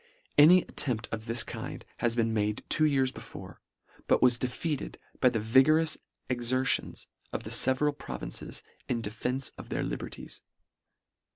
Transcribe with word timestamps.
An 0.35 0.49
attempt 0.49 1.07
of 1.11 1.27
this 1.27 1.43
kind 1.43 1.85
had 1.97 2.15
been 2.15 2.33
made 2.33 2.63
two 2.69 2.85
years 2.85 3.11
before, 3.11 3.61
but 4.07 4.19
was 4.19 4.39
defeated 4.39 4.97
by 5.19 5.29
P 5.29 5.37
ii 5.37 5.39
4 5.39 5.39
LETTER 5.39 5.39
X. 5.39 5.47
the 5.47 5.53
vigorous 5.59 5.97
exertions 6.27 7.07
ofthefeveral 7.31 7.95
provinces 7.99 8.63
in 8.89 9.01
defence 9.01 9.51
of 9.59 9.69
their 9.69 9.83
liberties. 9.83 10.41